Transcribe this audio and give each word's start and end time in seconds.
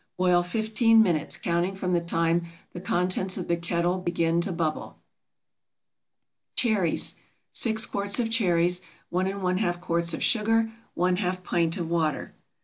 Boil 0.17 0.41
fifteen 0.41 1.03
minutes, 1.03 1.37
counting 1.37 1.75
from 1.75 1.93
the 1.93 2.01
time 2.01 2.47
the 2.73 2.81
contents 2.81 3.37
of 3.37 3.47
the 3.47 3.55
kettle 3.55 3.99
begin 3.99 4.41
to 4.41 4.51
bubble. 4.51 4.97
CHERRIES. 6.55 7.13
6 7.51 7.85
quarts 7.85 8.19
of 8.19 8.31
cherries. 8.31 8.81
1½ 9.13 9.79
quarts 9.79 10.15
of 10.15 10.23
sugar. 10.23 10.71
½ 10.97 11.43
pint 11.43 11.77
of 11.77 11.87
water. 11.87 12.33